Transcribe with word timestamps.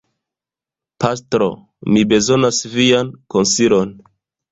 Pastro, 1.03 1.49
mi 1.97 2.03
bezonas 2.13 2.61
vian 2.77 3.13
konsilon. 3.35 3.93